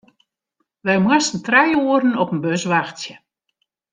Wy 0.85 0.95
moasten 1.05 1.41
trije 1.47 1.77
oeren 1.87 2.19
op 2.21 2.29
in 2.33 2.41
bus 2.45 2.63
wachtsje. 2.71 3.15